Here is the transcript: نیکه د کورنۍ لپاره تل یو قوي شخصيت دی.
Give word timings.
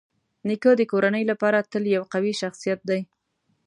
نیکه 0.47 0.71
د 0.77 0.81
کورنۍ 0.91 1.23
لپاره 1.31 1.67
تل 1.71 1.83
یو 1.95 2.03
قوي 2.13 2.33
شخصيت 2.41 2.79
دی. 2.89 3.01